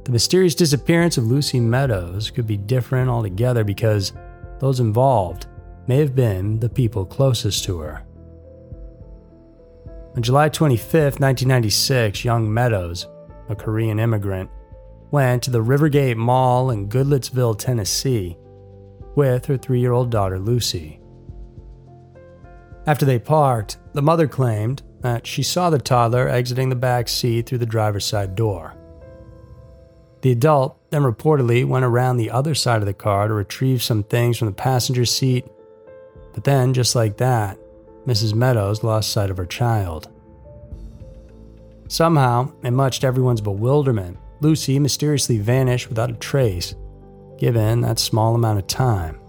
The 0.03 0.11
mysterious 0.11 0.53
disappearance 0.53 1.17
of 1.17 1.27
Lucy 1.27 1.61
Meadows 1.61 2.29
could 2.29 2.45
be 2.45 2.57
different 2.57 3.09
altogether 3.09 3.63
because 3.63 4.11
those 4.59 4.81
involved 4.81 5.47
may 5.87 5.99
have 5.99 6.13
been 6.13 6.59
the 6.59 6.67
people 6.67 7.05
closest 7.05 7.63
to 7.63 7.79
her. 7.79 8.03
On 10.13 10.21
July 10.21 10.49
25, 10.49 10.93
1996, 11.21 12.25
young 12.25 12.53
Meadows, 12.53 13.07
a 13.47 13.55
Korean 13.55 13.97
immigrant, 13.97 14.49
went 15.09 15.41
to 15.43 15.51
the 15.51 15.63
Rivergate 15.63 16.17
Mall 16.17 16.69
in 16.71 16.89
Goodlettsville, 16.89 17.57
Tennessee, 17.57 18.37
with 19.15 19.45
her 19.45 19.57
three 19.57 19.79
year 19.79 19.93
old 19.93 20.09
daughter 20.09 20.37
Lucy. 20.37 20.99
After 22.87 23.05
they 23.05 23.19
parked, 23.19 23.77
the 23.93 24.01
mother 24.01 24.27
claimed 24.27 24.81
that 24.99 25.25
she 25.25 25.43
saw 25.43 25.69
the 25.69 25.79
toddler 25.79 26.27
exiting 26.27 26.67
the 26.67 26.75
back 26.75 27.07
seat 27.07 27.45
through 27.45 27.59
the 27.59 27.65
driver's 27.65 28.05
side 28.05 28.35
door. 28.35 28.75
The 30.23 30.31
adult 30.33 30.77
then 30.91 31.03
reportedly 31.03 31.65
went 31.65 31.85
around 31.85 32.17
the 32.17 32.31
other 32.31 32.53
side 32.53 32.81
of 32.81 32.85
the 32.85 32.93
car 32.93 33.29
to 33.29 33.33
retrieve 33.33 33.81
some 33.81 34.03
things 34.03 34.37
from 34.37 34.47
the 34.47 34.53
passenger 34.53 35.05
seat, 35.05 35.45
but 36.33 36.43
then, 36.43 36.73
just 36.73 36.95
like 36.95 37.15
that, 37.17 37.57
Mrs. 38.05 38.33
Meadows 38.33 38.83
lost 38.83 39.11
sight 39.11 39.29
of 39.29 39.37
her 39.37 39.45
child. 39.45 40.09
Somehow, 41.87 42.51
and 42.63 42.75
much 42.75 43.01
to 43.01 43.07
everyone's 43.07 43.41
bewilderment, 43.41 44.17
Lucy 44.39 44.79
mysteriously 44.79 45.37
vanished 45.37 45.89
without 45.89 46.09
a 46.09 46.13
trace, 46.13 46.73
given 47.37 47.81
that 47.81 47.99
small 47.99 48.33
amount 48.33 48.59
of 48.59 48.67
time. 48.67 49.19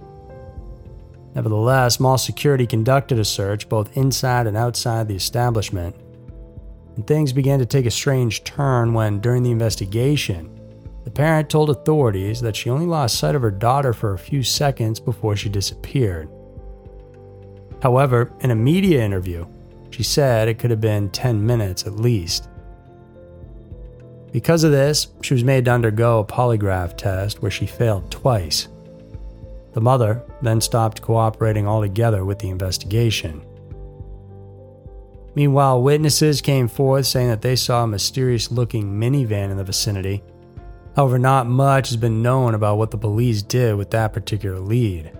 Nevertheless, 1.34 1.98
mall 1.98 2.18
security 2.18 2.66
conducted 2.66 3.18
a 3.18 3.24
search 3.24 3.68
both 3.68 3.96
inside 3.96 4.46
and 4.46 4.56
outside 4.56 5.08
the 5.08 5.16
establishment. 5.16 5.96
And 6.96 7.06
things 7.06 7.32
began 7.32 7.58
to 7.58 7.66
take 7.66 7.86
a 7.86 7.90
strange 7.90 8.44
turn 8.44 8.94
when, 8.94 9.20
during 9.20 9.42
the 9.42 9.50
investigation, 9.50 10.58
the 11.04 11.10
parent 11.10 11.50
told 11.50 11.70
authorities 11.70 12.40
that 12.42 12.54
she 12.54 12.70
only 12.70 12.86
lost 12.86 13.18
sight 13.18 13.34
of 13.34 13.42
her 13.42 13.50
daughter 13.50 13.92
for 13.92 14.12
a 14.12 14.18
few 14.18 14.42
seconds 14.42 15.00
before 15.00 15.36
she 15.36 15.48
disappeared. 15.48 16.28
However, 17.82 18.30
in 18.38 18.52
a 18.52 18.54
media 18.54 19.02
interview, 19.02 19.44
she 19.90 20.04
said 20.04 20.46
it 20.46 20.60
could 20.60 20.70
have 20.70 20.80
been 20.80 21.10
10 21.10 21.44
minutes 21.44 21.84
at 21.84 21.96
least. 21.96 22.48
Because 24.30 24.62
of 24.62 24.70
this, 24.70 25.08
she 25.20 25.34
was 25.34 25.42
made 25.42 25.64
to 25.64 25.72
undergo 25.72 26.20
a 26.20 26.24
polygraph 26.24 26.96
test 26.96 27.42
where 27.42 27.50
she 27.50 27.66
failed 27.66 28.08
twice. 28.08 28.68
The 29.72 29.80
mother 29.80 30.22
then 30.42 30.60
stopped 30.60 31.02
cooperating 31.02 31.66
altogether 31.66 32.24
with 32.24 32.38
the 32.38 32.50
investigation. 32.50 33.44
Meanwhile, 35.34 35.82
witnesses 35.82 36.40
came 36.40 36.68
forth 36.68 37.06
saying 37.06 37.30
that 37.30 37.42
they 37.42 37.56
saw 37.56 37.82
a 37.82 37.88
mysterious 37.88 38.52
looking 38.52 38.92
minivan 38.92 39.50
in 39.50 39.56
the 39.56 39.64
vicinity. 39.64 40.22
However, 40.94 41.18
not 41.18 41.48
much 41.48 41.88
has 41.88 41.96
been 41.96 42.22
known 42.22 42.54
about 42.54 42.78
what 42.78 42.92
the 42.92 42.98
police 42.98 43.42
did 43.42 43.74
with 43.74 43.90
that 43.90 44.12
particular 44.12 44.60
lead. 44.60 45.10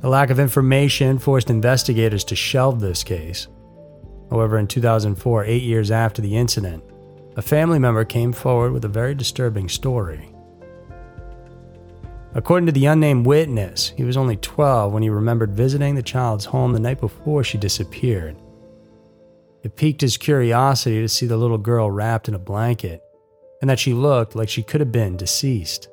The 0.00 0.08
lack 0.08 0.30
of 0.30 0.40
information 0.40 1.18
forced 1.18 1.50
investigators 1.50 2.24
to 2.24 2.36
shelve 2.36 2.80
this 2.80 3.04
case. 3.04 3.48
However, 4.30 4.56
in 4.58 4.66
2004, 4.66 5.44
eight 5.44 5.62
years 5.62 5.90
after 5.90 6.22
the 6.22 6.36
incident, 6.36 6.82
a 7.36 7.42
family 7.42 7.78
member 7.78 8.04
came 8.04 8.32
forward 8.32 8.72
with 8.72 8.84
a 8.84 8.88
very 8.88 9.14
disturbing 9.14 9.68
story. 9.68 10.34
According 12.32 12.66
to 12.66 12.72
the 12.72 12.86
unnamed 12.86 13.26
witness, 13.26 13.92
he 13.96 14.04
was 14.04 14.16
only 14.16 14.36
12 14.36 14.92
when 14.92 15.02
he 15.02 15.10
remembered 15.10 15.54
visiting 15.54 15.96
the 15.96 16.02
child's 16.02 16.44
home 16.46 16.72
the 16.72 16.80
night 16.80 17.00
before 17.00 17.44
she 17.44 17.58
disappeared. 17.58 18.36
It 19.62 19.76
piqued 19.76 20.00
his 20.00 20.16
curiosity 20.16 21.02
to 21.02 21.08
see 21.08 21.26
the 21.26 21.36
little 21.36 21.58
girl 21.58 21.90
wrapped 21.90 22.28
in 22.28 22.34
a 22.34 22.38
blanket 22.38 23.02
and 23.60 23.68
that 23.68 23.78
she 23.78 23.92
looked 23.92 24.34
like 24.34 24.48
she 24.48 24.62
could 24.62 24.80
have 24.80 24.92
been 24.92 25.16
deceased. 25.16 25.88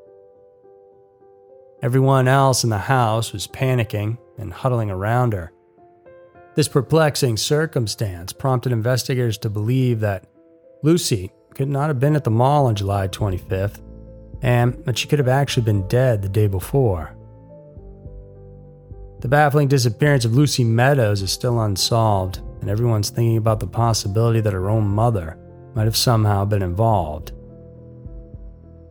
Everyone 1.82 2.28
else 2.28 2.64
in 2.64 2.72
the 2.72 2.78
house 2.78 3.32
was 3.32 3.46
panicking 3.48 4.18
and 4.38 4.52
huddling 4.52 4.90
around 4.90 5.34
her. 5.34 5.52
This 6.56 6.68
perplexing 6.68 7.38
circumstance 7.38 8.34
prompted 8.34 8.72
investigators 8.72 9.38
to 9.40 9.50
believe 9.50 10.00
that 10.00 10.26
Lucy 10.82 11.32
could 11.54 11.70
not 11.70 11.90
have 11.90 12.00
been 12.00 12.16
at 12.16 12.24
the 12.24 12.32
mall 12.32 12.66
on 12.66 12.76
July 12.76 13.08
25th 13.08 13.80
and 14.42 14.74
that 14.86 14.98
she 14.98 15.08
could 15.08 15.20
have 15.20 15.28
actually 15.28 15.64
been 15.64 15.88
dead 15.88 16.24
the 16.24 16.30
day 16.30 16.48
before. 16.48 17.16
The 19.20 19.28
baffling 19.28 19.68
disappearance 19.68 20.26
of 20.26 20.36
Lucy 20.36 20.64
Meadows 20.64 21.22
is 21.22 21.32
still 21.32 21.62
unsolved, 21.62 22.38
and 22.62 22.70
everyone's 22.70 23.10
thinking 23.10 23.38
about 23.38 23.60
the 23.60 23.68
possibility 23.68 24.42
that 24.42 24.54
her 24.54 24.70
own 24.70 24.88
mother 24.88 25.38
might 25.74 25.86
have 25.86 25.98
somehow 25.98 26.46
been 26.46 26.62
involved. 26.62 27.32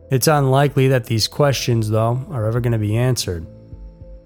It's 0.09 0.27
unlikely 0.27 0.87
that 0.87 1.05
these 1.05 1.27
questions, 1.27 1.89
though, 1.89 2.25
are 2.29 2.45
ever 2.45 2.61
going 2.61 2.71
to 2.71 2.77
be 2.77 2.95
answered, 2.95 3.45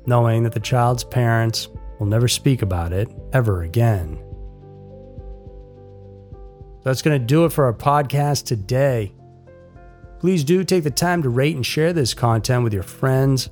knowing 0.06 0.44
that 0.44 0.54
the 0.54 0.60
child's 0.60 1.04
parents 1.04 1.70
will 2.00 2.06
never 2.06 2.28
speak 2.28 2.62
about 2.62 2.94
it 2.94 3.10
ever 3.34 3.63
again. 3.63 4.22
That's 6.84 7.02
going 7.02 7.20
to 7.20 7.26
do 7.26 7.46
it 7.46 7.52
for 7.52 7.65
our 7.65 7.74
podcast 7.74 8.46
today. 8.46 9.12
Please 10.20 10.44
do 10.44 10.63
take 10.63 10.84
the 10.84 10.91
time 10.91 11.24
to 11.24 11.30
rate 11.30 11.56
and 11.56 11.65
share 11.65 11.94
this 11.94 12.13
content 12.13 12.63
with 12.63 12.74
your 12.74 12.84
friends. 12.84 13.50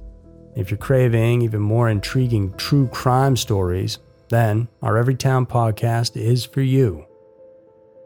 If 0.56 0.70
you're 0.70 0.78
craving 0.78 1.42
even 1.42 1.62
more 1.62 1.90
intriguing 1.90 2.54
true 2.58 2.88
crime 2.90 3.38
stories, 3.38 3.98
then 4.30 4.68
our 4.84 4.94
Everytown 5.04 5.48
podcast 5.48 6.16
is 6.16 6.46
for 6.46 6.62
you. 6.62 7.06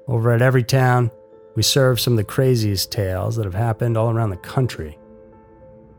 Over 0.08 0.32
at 0.32 0.42
Everytown, 0.42 1.12
we 1.56 1.64
serve 1.64 2.00
some 2.00 2.14
of 2.14 2.18
the 2.18 2.24
craziest 2.24 2.92
tales 2.92 3.36
that 3.36 3.46
have 3.46 3.54
happened 3.54 3.98
all 3.98 4.10
around 4.10 4.32
the 4.32 4.38
country. 4.38 4.98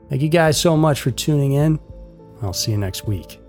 Thank 0.08 0.22
you 0.22 0.28
guys 0.28 0.60
so 0.60 0.76
much 0.76 1.00
for 1.00 1.10
tuning 1.10 1.52
in. 1.52 1.78
I'll 2.42 2.52
see 2.52 2.72
you 2.72 2.78
next 2.78 3.06
week. 3.06 3.40